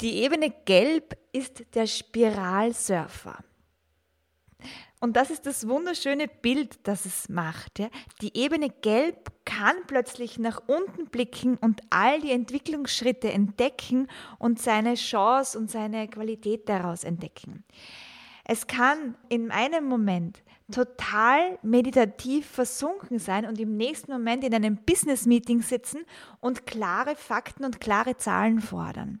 [0.00, 3.38] Die Ebene Gelb ist der Spiralsurfer.
[5.00, 7.80] Und das ist das wunderschöne Bild, das es macht.
[7.80, 7.88] Ja.
[8.20, 14.08] Die Ebene Gelb kann plötzlich nach unten blicken und all die Entwicklungsschritte entdecken
[14.38, 17.64] und seine Chance und seine Qualität daraus entdecken.
[18.44, 20.42] Es kann in einem Moment
[20.72, 26.04] total meditativ versunken sein und im nächsten Moment in einem Business-Meeting sitzen
[26.40, 29.20] und klare Fakten und klare Zahlen fordern.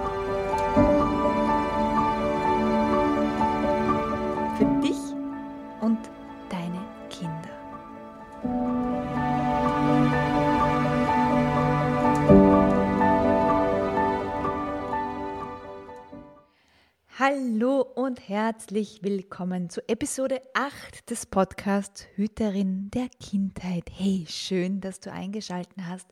[18.61, 23.85] Herzlich willkommen zu Episode 8 des Podcasts Hüterin der Kindheit.
[23.91, 26.07] Hey, schön, dass du eingeschalten hast,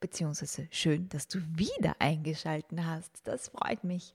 [0.00, 3.20] beziehungsweise schön, dass du wieder eingeschalten hast.
[3.24, 4.14] Das freut mich.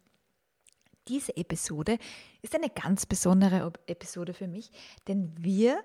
[1.08, 2.00] Diese Episode
[2.42, 4.72] ist eine ganz besondere Episode für mich,
[5.08, 5.80] denn wir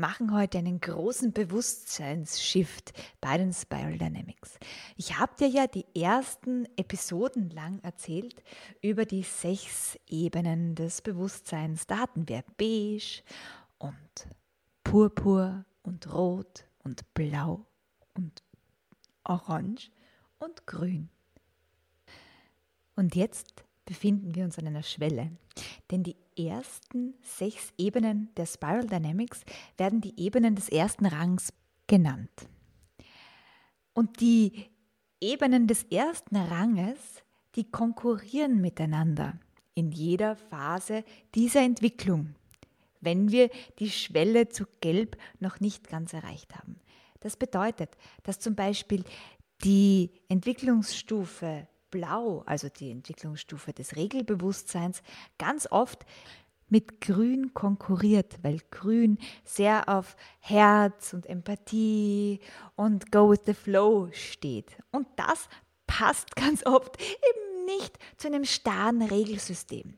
[0.00, 4.58] machen heute einen großen Bewusstseinsshift bei den Spiral Dynamics.
[4.96, 8.42] Ich habe dir ja die ersten Episoden lang erzählt
[8.80, 11.86] über die sechs Ebenen des Bewusstseins.
[11.86, 13.22] Da hatten wir beige
[13.78, 14.26] und
[14.82, 17.66] purpur und rot und blau
[18.14, 18.42] und
[19.24, 19.90] orange
[20.38, 21.10] und grün.
[22.96, 25.32] Und jetzt befinden wir uns an einer Schwelle,
[25.90, 29.42] denn die ersten sechs Ebenen der Spiral Dynamics
[29.78, 31.52] werden die Ebenen des ersten Rangs
[31.88, 32.30] genannt.
[33.92, 34.70] Und die
[35.20, 37.00] Ebenen des ersten Ranges,
[37.56, 39.40] die konkurrieren miteinander
[39.74, 41.02] in jeder Phase
[41.34, 42.36] dieser Entwicklung,
[43.00, 43.50] wenn wir
[43.80, 46.78] die Schwelle zu Gelb noch nicht ganz erreicht haben.
[47.18, 47.90] Das bedeutet,
[48.22, 49.02] dass zum Beispiel
[49.64, 55.02] die Entwicklungsstufe Blau, also die Entwicklungsstufe des Regelbewusstseins,
[55.38, 56.04] ganz oft
[56.68, 62.40] mit Grün konkurriert, weil Grün sehr auf Herz und Empathie
[62.76, 64.76] und Go with the Flow steht.
[64.92, 65.48] Und das
[65.86, 69.94] passt ganz oft eben nicht zu einem starren Regelsystem.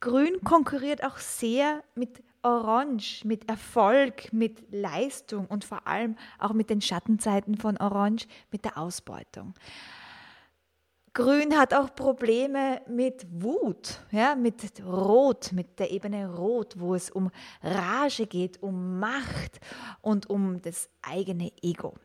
[0.00, 6.70] Grün konkurriert auch sehr mit Orange, mit Erfolg, mit Leistung und vor allem auch mit
[6.70, 9.54] den Schattenzeiten von Orange, mit der Ausbeutung.
[11.12, 17.10] Grün hat auch Probleme mit Wut, ja, mit Rot, mit der Ebene Rot, wo es
[17.10, 17.30] um
[17.62, 19.60] Rage geht, um Macht
[20.02, 21.96] und um das eigene Ego.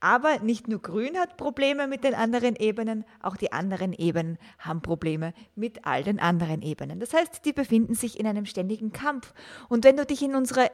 [0.00, 4.80] Aber nicht nur Grün hat Probleme mit den anderen Ebenen, auch die anderen Ebenen haben
[4.80, 7.00] Probleme mit all den anderen Ebenen.
[7.00, 9.34] Das heißt, die befinden sich in einem ständigen Kampf.
[9.68, 10.70] Und wenn du dich in unserer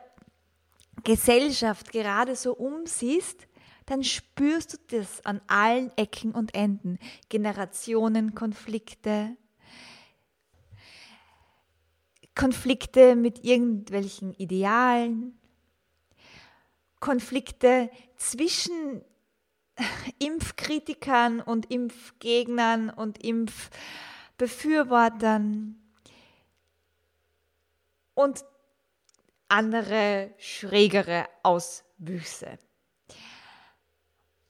[1.04, 3.46] Gesellschaft gerade so umsiehst,
[3.90, 7.00] dann spürst du das an allen Ecken und Enden.
[7.28, 9.36] Generationenkonflikte,
[12.36, 15.36] Konflikte mit irgendwelchen Idealen,
[17.00, 19.04] Konflikte zwischen
[20.20, 25.82] Impfkritikern und Impfgegnern und Impfbefürwortern
[28.14, 28.44] und
[29.48, 32.56] andere schrägere Auswüchse.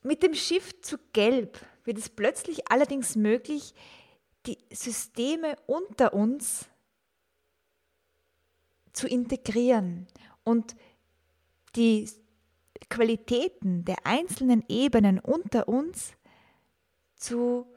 [0.03, 3.73] Mit dem Shift zu Gelb wird es plötzlich allerdings möglich,
[4.45, 6.65] die Systeme unter uns
[8.93, 10.07] zu integrieren
[10.43, 10.75] und
[11.75, 12.09] die
[12.89, 16.13] Qualitäten der einzelnen Ebenen unter uns
[17.15, 17.67] zu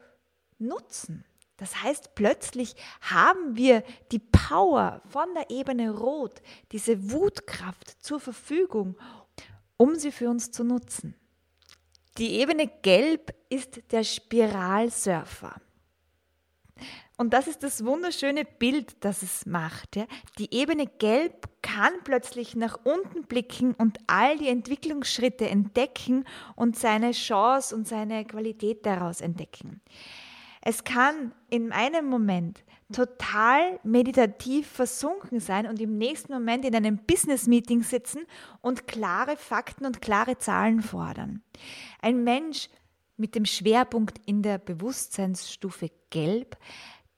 [0.57, 1.23] nutzen.
[1.57, 8.97] Das heißt, plötzlich haben wir die Power von der Ebene Rot, diese Wutkraft zur Verfügung,
[9.77, 11.15] um sie für uns zu nutzen.
[12.17, 15.55] Die Ebene Gelb ist der Spiralsurfer.
[17.17, 19.95] Und das ist das wunderschöne Bild, das es macht.
[19.95, 20.05] Ja.
[20.37, 26.25] Die Ebene Gelb kann plötzlich nach unten blicken und all die Entwicklungsschritte entdecken
[26.55, 29.81] und seine Chance und seine Qualität daraus entdecken.
[30.67, 36.97] Es kann in einem Moment total meditativ versunken sein und im nächsten Moment in einem
[36.97, 38.25] Business-Meeting sitzen
[38.61, 41.43] und klare Fakten und klare Zahlen fordern.
[42.01, 42.69] Ein Mensch,
[43.15, 46.57] mit dem Schwerpunkt in der Bewusstseinsstufe Gelb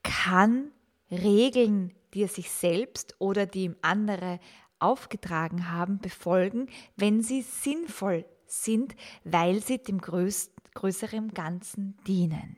[0.04, 0.72] kann
[1.10, 4.40] Regeln, die er sich selbst oder die ihm andere
[4.80, 6.68] aufgetragen haben, befolgen,
[6.98, 12.58] wenn sie sinnvoll sind, weil sie dem größeren Ganzen dienen.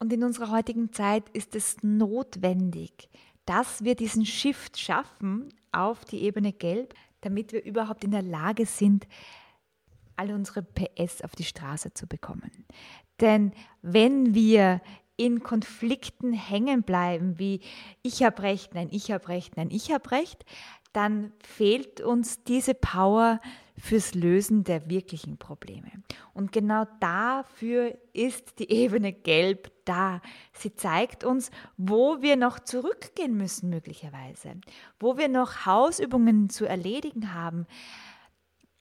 [0.00, 3.10] Und in unserer heutigen Zeit ist es notwendig,
[3.44, 8.64] dass wir diesen Shift schaffen auf die Ebene Gelb, damit wir überhaupt in der Lage
[8.64, 9.06] sind,
[10.16, 12.50] alle unsere PS auf die Straße zu bekommen.
[13.20, 13.52] Denn
[13.82, 14.80] wenn wir
[15.16, 17.60] in Konflikten hängen bleiben, wie
[18.02, 20.46] ich habe recht, nein, ich habe recht, nein, ich habe recht,
[20.92, 23.40] dann fehlt uns diese Power
[23.78, 25.90] fürs Lösen der wirklichen Probleme.
[26.34, 30.20] Und genau dafür ist die Ebene Gelb da.
[30.52, 34.60] Sie zeigt uns, wo wir noch zurückgehen müssen möglicherweise,
[34.98, 37.66] wo wir noch Hausübungen zu erledigen haben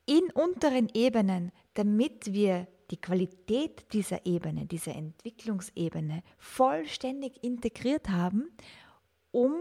[0.05, 8.49] in unteren Ebenen, damit wir die Qualität dieser Ebene, dieser Entwicklungsebene vollständig integriert haben,
[9.31, 9.53] um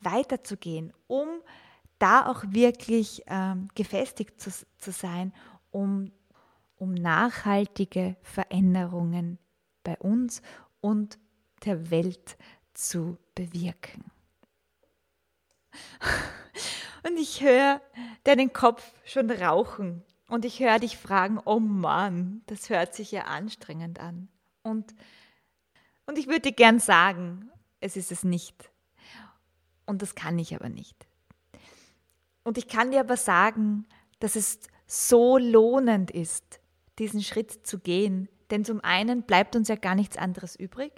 [0.00, 1.28] weiterzugehen, um
[1.98, 5.32] da auch wirklich ähm, gefestigt zu, zu sein,
[5.70, 6.12] um,
[6.76, 9.38] um nachhaltige Veränderungen
[9.82, 10.42] bei uns
[10.80, 11.18] und
[11.64, 12.36] der Welt
[12.72, 14.04] zu bewirken.
[17.06, 17.82] Und ich höre
[18.24, 23.24] deinen Kopf schon rauchen und ich höre dich fragen, oh Mann, das hört sich ja
[23.24, 24.28] anstrengend an.
[24.62, 24.94] Und,
[26.06, 27.50] und ich würde dir gern sagen,
[27.80, 28.70] es ist es nicht.
[29.84, 31.06] Und das kann ich aber nicht.
[32.44, 33.86] Und ich kann dir aber sagen,
[34.20, 36.60] dass es so lohnend ist,
[36.98, 38.28] diesen Schritt zu gehen.
[38.50, 40.92] Denn zum einen bleibt uns ja gar nichts anderes übrig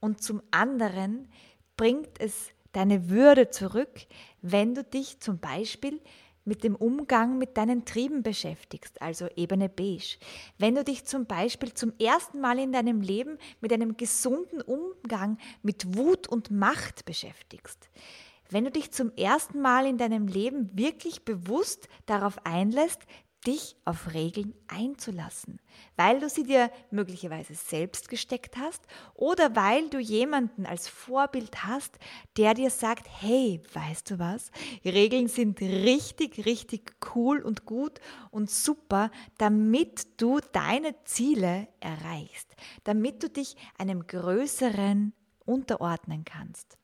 [0.00, 1.28] und zum anderen
[1.76, 4.06] bringt es deine Würde zurück,
[4.42, 6.00] wenn du dich zum Beispiel
[6.44, 10.18] mit dem Umgang mit deinen Trieben beschäftigst, also Ebene Beige.
[10.58, 15.38] Wenn du dich zum Beispiel zum ersten Mal in deinem Leben mit einem gesunden Umgang
[15.62, 17.90] mit Wut und Macht beschäftigst.
[18.50, 23.00] Wenn du dich zum ersten Mal in deinem Leben wirklich bewusst darauf einlässt,
[23.46, 25.60] dich auf Regeln einzulassen,
[25.94, 28.82] weil du sie dir möglicherweise selbst gesteckt hast
[29.14, 31.96] oder weil du jemanden als Vorbild hast,
[32.36, 34.50] der dir sagt, hey, weißt du was,
[34.84, 38.00] Regeln sind richtig, richtig cool und gut
[38.30, 42.52] und super, damit du deine Ziele erreichst,
[42.82, 45.12] damit du dich einem größeren
[45.44, 46.76] unterordnen kannst.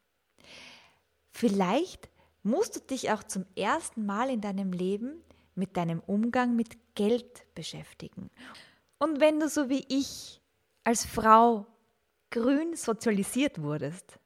[1.33, 2.11] Vielleicht
[2.43, 5.23] musst du dich auch zum ersten Mal in deinem Leben
[5.55, 8.31] mit deinem Umgang mit Geld beschäftigen.
[8.99, 10.41] Und wenn du so wie ich
[10.85, 11.67] als Frau
[12.31, 14.19] grün sozialisiert wurdest,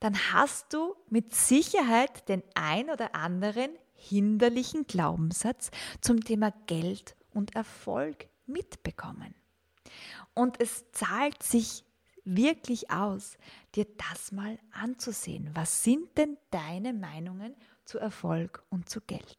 [0.00, 5.70] dann hast du mit Sicherheit den ein oder anderen hinderlichen Glaubenssatz
[6.00, 9.34] zum Thema Geld und Erfolg mitbekommen.
[10.34, 11.84] Und es zahlt sich
[12.36, 13.36] wirklich aus,
[13.74, 15.50] dir das mal anzusehen.
[15.54, 17.54] Was sind denn deine Meinungen
[17.84, 19.38] zu Erfolg und zu Geld?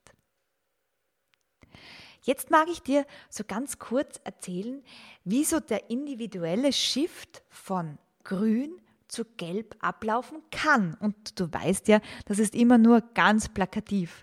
[2.24, 4.84] Jetzt mag ich dir so ganz kurz erzählen,
[5.24, 10.94] wie so der individuelle Shift von grün zu gelb ablaufen kann.
[10.96, 14.22] Und du weißt ja, das ist immer nur ganz plakativ.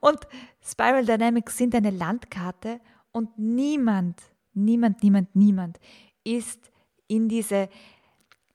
[0.00, 0.18] Und
[0.62, 2.80] Spiral Dynamics sind eine Landkarte
[3.12, 4.20] und niemand,
[4.52, 5.78] niemand, niemand, niemand
[6.24, 6.72] ist
[7.06, 7.68] in diese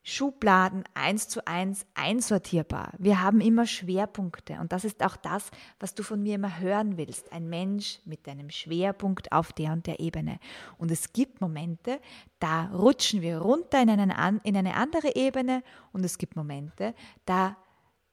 [0.01, 2.93] Schubladen eins zu eins einsortierbar.
[2.97, 6.97] Wir haben immer Schwerpunkte und das ist auch das, was du von mir immer hören
[6.97, 7.31] willst.
[7.31, 10.39] Ein Mensch mit einem Schwerpunkt auf der und der Ebene.
[10.77, 11.99] Und es gibt Momente,
[12.39, 17.55] da rutschen wir runter in eine, in eine andere Ebene und es gibt Momente, da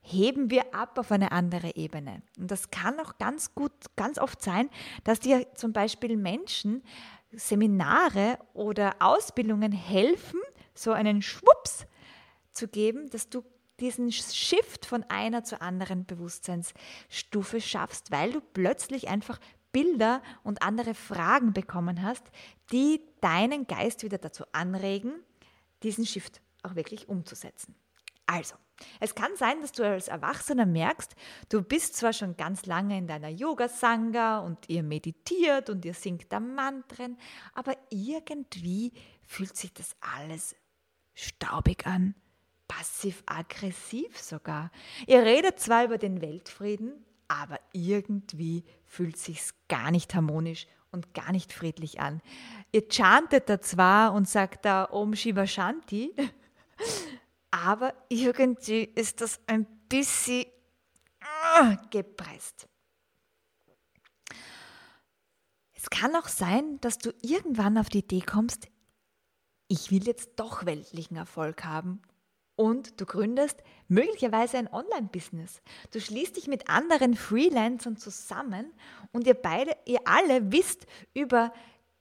[0.01, 2.23] heben wir ab auf eine andere Ebene.
[2.39, 4.71] Und das kann auch ganz gut, ganz oft sein,
[5.03, 6.83] dass dir zum Beispiel Menschen
[7.33, 10.41] Seminare oder Ausbildungen helfen,
[10.75, 11.87] so einen Schwups
[12.53, 13.45] zu geben, dass du
[13.81, 19.39] diesen Shift von einer zur anderen Bewusstseinsstufe schaffst, weil du plötzlich einfach
[19.73, 22.25] Bilder und andere Fragen bekommen hast,
[22.73, 25.13] die deinen Geist wieder dazu anregen,
[25.83, 27.75] diesen Shift auch wirklich umzusetzen.
[28.25, 28.55] Also,
[29.01, 31.15] es kann sein, dass du als Erwachsener merkst,
[31.49, 36.33] du bist zwar schon ganz lange in deiner Yoga-Sangha und ihr meditiert und ihr singt
[36.33, 37.19] da Mantren,
[37.55, 38.93] aber irgendwie
[39.25, 40.57] fühlt sich das alles
[41.15, 42.15] staubig an,
[42.69, 44.71] passiv-aggressiv sogar.
[45.07, 51.33] Ihr redet zwar über den Weltfrieden, aber irgendwie fühlt sich's gar nicht harmonisch und gar
[51.33, 52.21] nicht friedlich an.
[52.73, 56.15] Ihr chantet da zwar und sagt da Om Shiva Shanti,
[57.51, 60.47] aber irgendwie ist das ein bisschen
[61.57, 62.69] äh, gepresst.
[65.75, 68.69] Es kann auch sein, dass du irgendwann auf die Idee kommst,
[69.69, 72.03] ich will jetzt doch weltlichen Erfolg haben.
[72.57, 75.61] Und du gründest möglicherweise ein Online-Business.
[75.91, 78.73] Du schließt dich mit anderen Freelancern zusammen
[79.13, 81.53] und ihr beide, ihr alle wisst über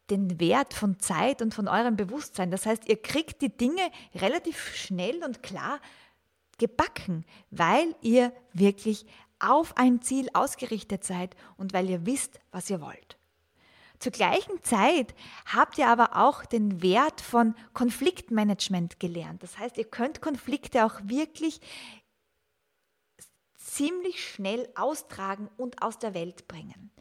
[0.10, 2.52] den Wert von Zeit und von eurem Bewusstsein.
[2.52, 3.82] Das heißt, ihr kriegt die Dinge
[4.14, 5.80] relativ schnell und klar
[6.58, 9.06] gebacken, weil ihr wirklich
[9.40, 13.18] auf ein Ziel ausgerichtet seid und weil ihr wisst, was ihr wollt.
[14.00, 19.42] Zur gleichen Zeit habt ihr aber auch den Wert von Konfliktmanagement gelernt.
[19.42, 21.62] Das heißt, ihr könnt Konflikte auch wirklich
[23.56, 26.92] ziemlich schnell austragen und aus der Welt bringen.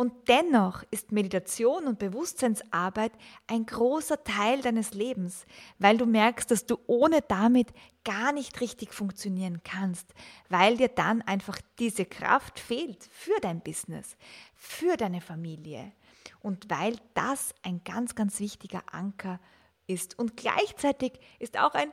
[0.00, 3.12] Und dennoch ist Meditation und Bewusstseinsarbeit
[3.46, 5.44] ein großer Teil deines Lebens,
[5.78, 7.68] weil du merkst, dass du ohne damit
[8.02, 10.14] gar nicht richtig funktionieren kannst,
[10.48, 14.16] weil dir dann einfach diese Kraft fehlt für dein Business,
[14.54, 15.92] für deine Familie
[16.40, 19.38] und weil das ein ganz, ganz wichtiger Anker
[19.86, 20.18] ist.
[20.18, 21.92] Und gleichzeitig ist auch ein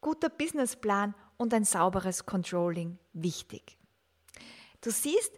[0.00, 3.76] guter Businessplan und ein sauberes Controlling wichtig.
[4.80, 5.32] Du siehst,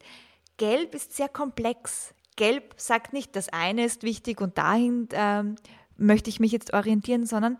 [0.56, 2.14] Gelb ist sehr komplex.
[2.36, 5.56] Gelb sagt nicht, das eine ist wichtig und dahin ähm,
[5.96, 7.58] möchte ich mich jetzt orientieren, sondern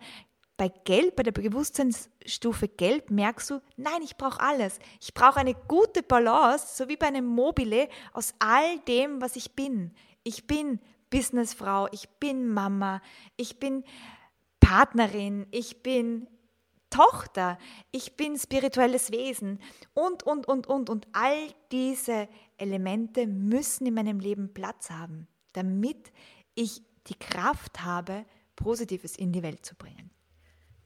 [0.57, 4.79] bei Gelb, bei der Bewusstseinsstufe Gelb merkst du, nein, ich brauche alles.
[4.99, 9.55] Ich brauche eine gute Balance, so wie bei einem Mobile, aus all dem, was ich
[9.55, 9.93] bin.
[10.23, 10.79] Ich bin
[11.11, 13.01] Businessfrau, ich bin Mama,
[13.37, 13.83] ich bin
[14.59, 16.27] Partnerin, ich bin
[16.89, 17.59] Tochter,
[17.91, 19.61] ich bin spirituelles Wesen
[19.93, 20.89] und, und, und, und.
[20.89, 26.11] Und all diese Elemente müssen in meinem Leben Platz haben, damit
[26.55, 30.11] ich die Kraft habe, Positives in die Welt zu bringen.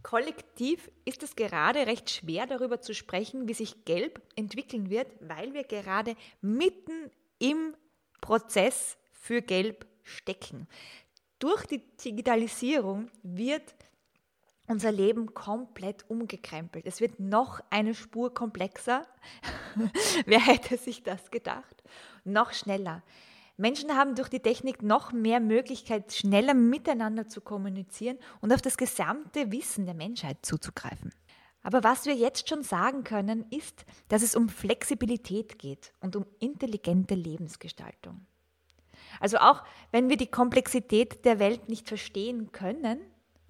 [0.04, 5.54] Kollektiv ist es gerade recht schwer darüber zu sprechen, wie sich Gelb entwickeln wird, weil
[5.54, 7.76] wir gerade mitten im
[8.20, 10.68] Prozess für Gelb stecken.
[11.40, 13.76] Durch die Digitalisierung wird
[14.72, 16.86] unser Leben komplett umgekrempelt.
[16.88, 19.06] Es wird noch eine Spur komplexer.
[20.26, 21.84] Wer hätte sich das gedacht?
[22.24, 23.04] Noch schneller.
[23.58, 28.78] Menschen haben durch die Technik noch mehr Möglichkeit, schneller miteinander zu kommunizieren und auf das
[28.78, 31.14] gesamte Wissen der Menschheit zuzugreifen.
[31.62, 36.26] Aber was wir jetzt schon sagen können, ist, dass es um Flexibilität geht und um
[36.40, 38.26] intelligente Lebensgestaltung.
[39.20, 43.00] Also auch wenn wir die Komplexität der Welt nicht verstehen können,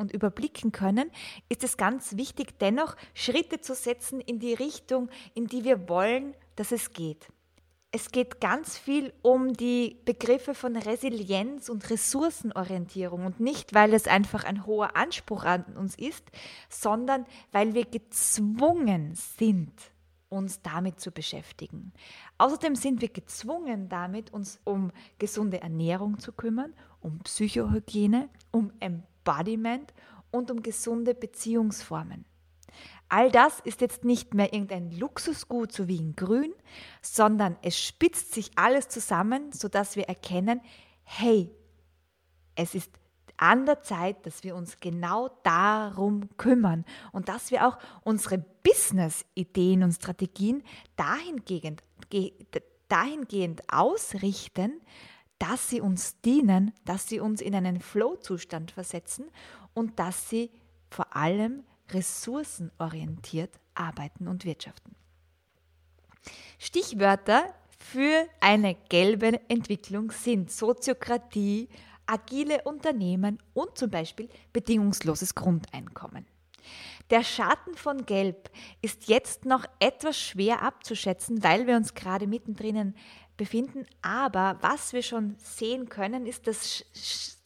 [0.01, 1.09] und überblicken können,
[1.47, 6.33] ist es ganz wichtig, dennoch Schritte zu setzen in die Richtung, in die wir wollen,
[6.55, 7.27] dass es geht.
[7.93, 14.07] Es geht ganz viel um die Begriffe von Resilienz und Ressourcenorientierung und nicht, weil es
[14.07, 16.23] einfach ein hoher Anspruch an uns ist,
[16.69, 19.73] sondern weil wir gezwungen sind,
[20.29, 21.91] uns damit zu beschäftigen.
[22.37, 28.71] Außerdem sind wir gezwungen damit, uns um gesunde Ernährung zu kümmern, um Psychohygiene, um
[29.23, 29.93] Embodiment
[30.31, 32.25] und um gesunde Beziehungsformen.
[33.09, 36.53] All das ist jetzt nicht mehr irgendein Luxusgut, so wie in Grün,
[37.01, 40.61] sondern es spitzt sich alles zusammen, sodass wir erkennen,
[41.03, 41.51] hey,
[42.55, 42.89] es ist
[43.35, 49.83] an der Zeit, dass wir uns genau darum kümmern und dass wir auch unsere Business-Ideen
[49.83, 50.63] und Strategien
[50.95, 51.83] dahingehend,
[52.87, 54.79] dahingehend ausrichten,
[55.41, 59.25] dass sie uns dienen, dass sie uns in einen Flow-Zustand versetzen
[59.73, 60.51] und dass sie
[60.91, 64.95] vor allem ressourcenorientiert arbeiten und wirtschaften.
[66.59, 71.69] Stichwörter für eine gelbe Entwicklung sind Soziokratie,
[72.05, 76.27] agile Unternehmen und zum Beispiel bedingungsloses Grundeinkommen.
[77.09, 78.49] Der Schatten von Gelb
[78.81, 82.95] ist jetzt noch etwas schwer abzuschätzen, weil wir uns gerade mittendrin
[83.41, 83.87] befinden.
[84.03, 86.85] Aber was wir schon sehen können, ist, dass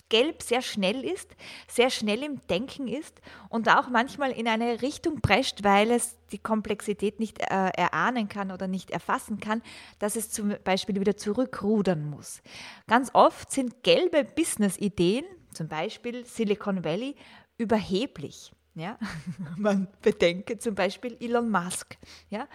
[0.10, 1.38] Gelb sehr schnell ist,
[1.70, 6.38] sehr schnell im Denken ist und auch manchmal in eine Richtung prescht, weil es die
[6.38, 9.62] Komplexität nicht äh, erahnen kann oder nicht erfassen kann,
[9.98, 12.42] dass es zum Beispiel wieder zurückrudern muss.
[12.88, 15.24] Ganz oft sind gelbe Business-Ideen,
[15.54, 17.16] zum Beispiel Silicon Valley,
[17.58, 18.52] überheblich.
[18.76, 18.98] Ja?
[19.58, 21.98] Man bedenke zum Beispiel Elon Musk.
[22.30, 22.48] Ja?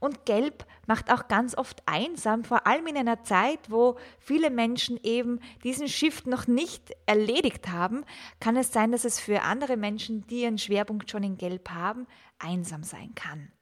[0.00, 4.98] Und Gelb macht auch ganz oft einsam, vor allem in einer Zeit, wo viele Menschen
[5.02, 8.04] eben diesen Shift noch nicht erledigt haben,
[8.40, 12.06] kann es sein, dass es für andere Menschen, die ihren Schwerpunkt schon in Gelb haben,
[12.38, 13.52] einsam sein kann.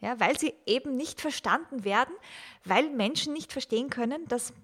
[0.00, 2.14] Ja, weil sie eben nicht verstanden werden,
[2.64, 4.54] weil Menschen nicht verstehen können, dass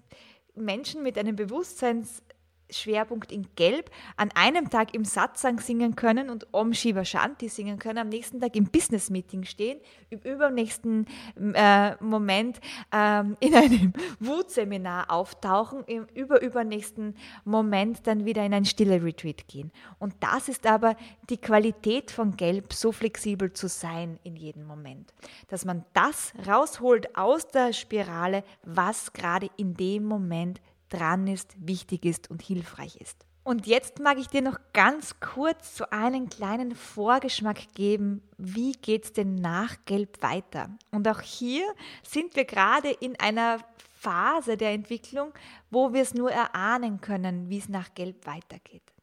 [0.55, 2.23] Menschen mit einem Bewusstseins
[2.69, 7.79] Schwerpunkt in Gelb, an einem Tag im Satsang singen können und Om Shiva Shanti singen
[7.79, 9.79] können, am nächsten Tag im Business Meeting stehen,
[10.09, 11.05] im übernächsten
[11.53, 12.59] äh, Moment
[12.91, 19.71] ähm, in einem Wutseminar auftauchen, im überübernächsten Moment dann wieder in ein stille Retreat gehen.
[19.99, 20.95] Und das ist aber
[21.29, 25.13] die Qualität von Gelb, so flexibel zu sein in jedem Moment.
[25.47, 32.05] Dass man das rausholt aus der Spirale, was gerade in dem Moment dran ist, wichtig
[32.05, 33.25] ist und hilfreich ist.
[33.43, 39.05] Und jetzt mag ich dir noch ganz kurz so einen kleinen Vorgeschmack geben, wie geht
[39.05, 40.69] es denn nach Gelb weiter?
[40.89, 41.63] Und auch hier
[42.01, 43.59] sind wir gerade in einer
[43.99, 45.31] Phase der Entwicklung,
[45.69, 48.94] wo wir es nur erahnen können, wie es nach Gelb weitergeht.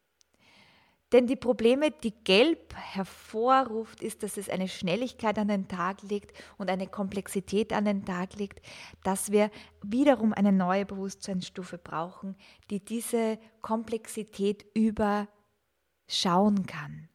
[1.12, 6.32] Denn die Probleme, die Gelb hervorruft, ist, dass es eine Schnelligkeit an den Tag legt
[6.56, 8.64] und eine Komplexität an den Tag legt,
[9.04, 9.50] dass wir
[9.82, 12.34] wiederum eine neue Bewusstseinsstufe brauchen,
[12.70, 17.10] die diese Komplexität überschauen kann.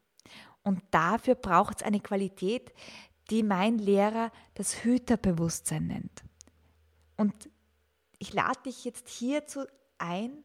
[0.62, 2.74] Und dafür braucht es eine Qualität,
[3.32, 6.24] die mein Lehrer das Hüterbewusstsein nennt.
[7.16, 7.50] Und
[8.20, 9.66] ich lade dich jetzt hierzu
[9.98, 10.44] ein,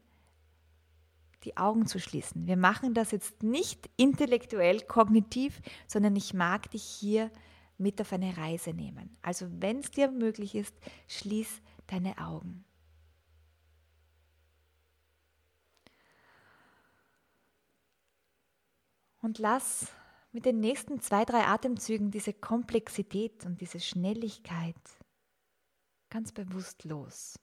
[1.44, 2.46] die Augen zu schließen.
[2.46, 7.30] Wir machen das jetzt nicht intellektuell, kognitiv, sondern ich mag dich hier
[7.78, 9.16] mit auf eine Reise nehmen.
[9.22, 10.74] Also wenn es dir möglich ist,
[11.08, 12.64] schließ deine Augen.
[19.20, 19.86] Und lass
[20.32, 24.76] mit den nächsten zwei, drei Atemzügen diese Komplexität und diese Schnelligkeit
[26.10, 27.38] ganz bewusst los.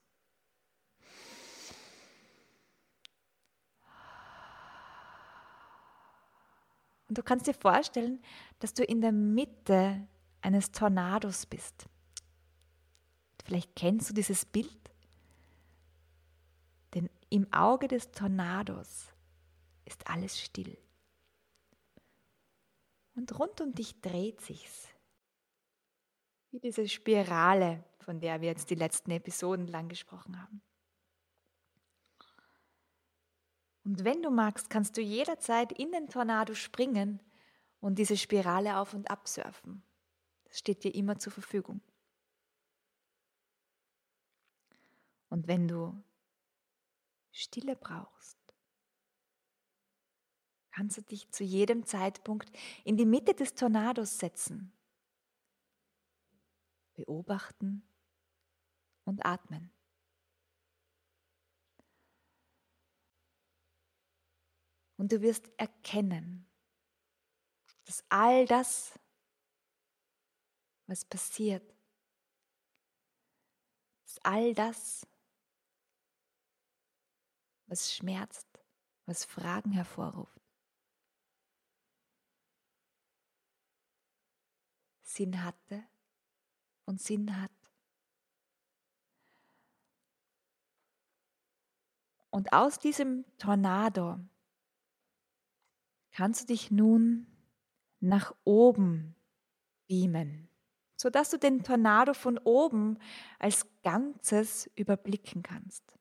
[7.10, 8.22] Und du kannst dir vorstellen,
[8.60, 10.06] dass du in der Mitte
[10.42, 11.86] eines Tornados bist.
[13.44, 14.92] Vielleicht kennst du dieses Bild.
[16.94, 19.12] Denn im Auge des Tornados
[19.86, 20.78] ist alles still.
[23.16, 24.86] Und rund um dich dreht sich's.
[26.52, 30.62] Wie diese Spirale, von der wir jetzt die letzten Episoden lang gesprochen haben.
[33.84, 37.22] Und wenn du magst, kannst du jederzeit in den Tornado springen
[37.80, 39.82] und diese Spirale auf und ab surfen.
[40.44, 41.80] Das steht dir immer zur Verfügung.
[45.28, 46.02] Und wenn du
[47.30, 48.38] Stille brauchst,
[50.72, 52.50] kannst du dich zu jedem Zeitpunkt
[52.84, 54.72] in die Mitte des Tornados setzen,
[56.94, 57.82] beobachten
[59.04, 59.72] und atmen.
[65.00, 66.46] Und du wirst erkennen,
[67.86, 68.98] dass all das,
[70.86, 71.74] was passiert,
[74.04, 75.06] dass all das,
[77.64, 78.46] was schmerzt,
[79.06, 80.42] was Fragen hervorruft,
[85.00, 85.82] Sinn hatte
[86.84, 87.50] und Sinn hat.
[92.28, 94.20] Und aus diesem Tornado
[96.12, 97.26] kannst du dich nun
[98.00, 99.14] nach oben
[99.86, 100.48] beamen,
[100.96, 102.98] sodass du den Tornado von oben
[103.38, 105.98] als Ganzes überblicken kannst.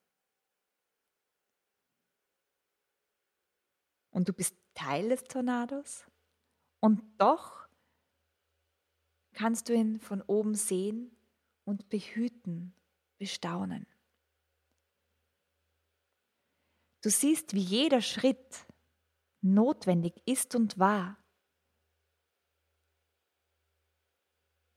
[4.11, 6.05] Und du bist Teil des Tornados
[6.79, 7.67] und doch
[9.33, 11.15] kannst du ihn von oben sehen
[11.63, 12.73] und behüten,
[13.17, 13.85] bestaunen.
[17.01, 18.65] Du siehst, wie jeder Schritt
[19.41, 21.17] notwendig ist und war.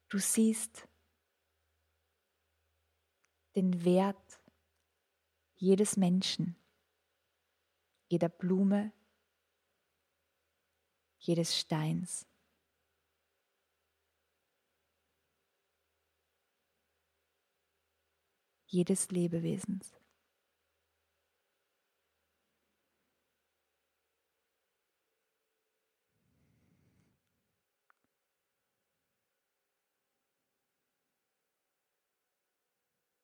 [0.08, 0.88] Du siehst
[3.56, 4.40] den Wert
[5.56, 6.56] jedes Menschen,
[8.08, 8.92] jeder Blume,
[11.18, 12.26] jedes Steins.
[18.72, 20.01] jedes Lebewesens.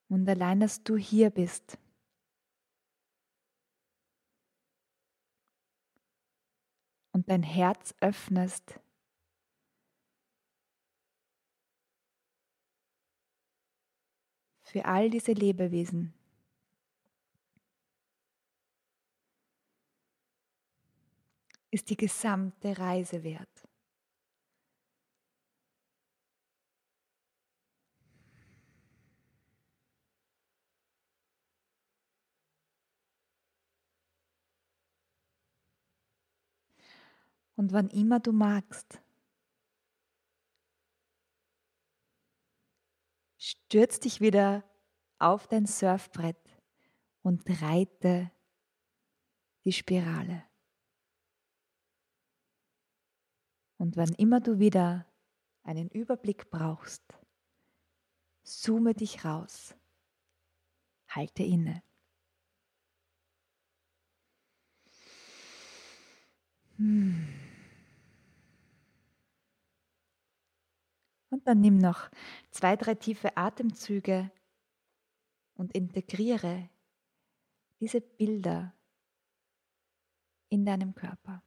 [0.09, 1.79] Und allein, dass du hier bist,
[7.13, 8.81] und dein Herz öffnest,
[14.63, 16.13] für all diese Lebewesen.
[21.71, 23.68] Ist die gesamte Reise wert.
[37.59, 39.03] Und wann immer du magst,
[43.37, 44.63] stürz dich wieder
[45.19, 46.39] auf dein Surfbrett
[47.23, 48.31] und reite
[49.65, 50.45] die Spirale.
[53.79, 55.05] Und wann immer du wieder
[55.65, 57.03] einen Überblick brauchst,
[58.45, 59.75] zoome dich raus,
[61.09, 61.83] halte inne.
[66.77, 67.48] Hm.
[71.39, 72.11] Und dann nimm noch
[72.51, 74.29] zwei, drei tiefe Atemzüge
[75.55, 76.69] und integriere
[77.79, 78.75] diese Bilder
[80.49, 81.45] in deinem Körper.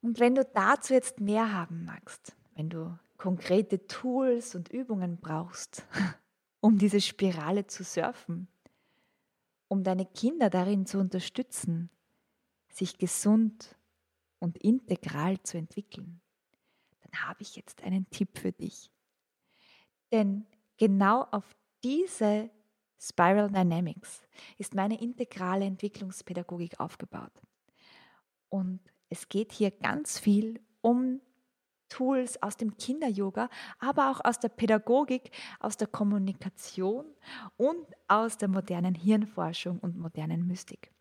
[0.00, 5.86] Und wenn du dazu jetzt mehr haben magst, wenn du konkrete Tools und Übungen brauchst,
[6.60, 8.48] um diese Spirale zu surfen,
[9.68, 11.90] um deine Kinder darin zu unterstützen,
[12.70, 13.76] sich gesund
[14.40, 16.20] und integral zu entwickeln,
[17.02, 18.90] dann habe ich jetzt einen Tipp für dich.
[20.10, 22.50] Denn genau auf diese
[22.98, 24.22] Spiral Dynamics
[24.58, 27.32] ist meine integrale Entwicklungspädagogik aufgebaut.
[28.48, 31.20] Und es geht hier ganz viel um
[31.88, 33.48] Tools aus dem Kinder-Yoga,
[33.78, 37.04] aber auch aus der Pädagogik, aus der Kommunikation
[37.56, 40.92] und aus der modernen Hirnforschung und modernen Mystik.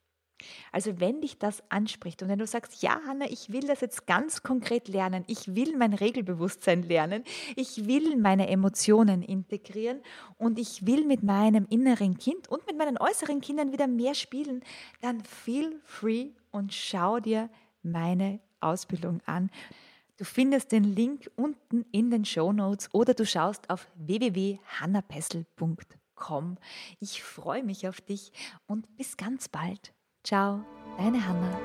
[0.71, 4.07] Also wenn dich das anspricht und wenn du sagst, ja, Hanna, ich will das jetzt
[4.07, 7.23] ganz konkret lernen, ich will mein Regelbewusstsein lernen,
[7.55, 10.01] ich will meine Emotionen integrieren
[10.37, 14.63] und ich will mit meinem inneren Kind und mit meinen äußeren Kindern wieder mehr spielen,
[15.01, 17.49] dann feel free und schau dir
[17.83, 19.49] meine Ausbildung an.
[20.17, 26.57] Du findest den Link unten in den Show Notes oder du schaust auf www.hannapessel.com.
[26.99, 28.33] Ich freue mich auf dich
[28.67, 29.93] und bis ganz bald.
[30.29, 30.63] Ciao,
[30.95, 31.59] deine Hanna.